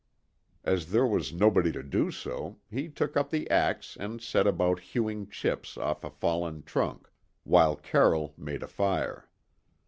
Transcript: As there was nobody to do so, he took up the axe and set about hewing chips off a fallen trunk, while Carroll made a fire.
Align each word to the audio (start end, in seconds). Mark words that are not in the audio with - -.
As 0.63 0.89
there 0.91 1.05
was 1.05 1.31
nobody 1.31 1.71
to 1.73 1.83
do 1.83 2.09
so, 2.09 2.57
he 2.71 2.89
took 2.89 3.15
up 3.15 3.29
the 3.29 3.47
axe 3.51 3.95
and 3.95 4.19
set 4.19 4.47
about 4.47 4.79
hewing 4.79 5.29
chips 5.29 5.77
off 5.77 6.03
a 6.03 6.09
fallen 6.09 6.63
trunk, 6.63 7.07
while 7.43 7.75
Carroll 7.75 8.33
made 8.35 8.63
a 8.63 8.67
fire. 8.67 9.29